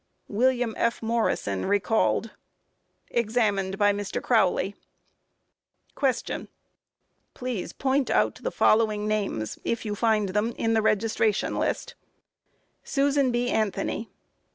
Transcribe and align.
WILLIAM 0.29 0.73
F. 0.79 1.03
MORRISON 1.03 1.67
recalled. 1.67 2.31
Examined 3.11 3.77
by 3.77 3.93
MR. 3.93 4.19
CROWLEY: 4.19 4.73
Q. 5.95 6.47
Please 7.35 7.71
point 7.71 8.09
out 8.09 8.39
the 8.41 8.49
following 8.49 9.07
names, 9.07 9.59
if 9.63 9.85
you 9.85 9.93
find 9.93 10.29
them 10.29 10.53
in 10.57 10.73
the 10.73 10.81
registration 10.81 11.59
list: 11.59 11.93
Susan 12.83 13.31
B. 13.31 13.51
Anthony? 13.51 14.09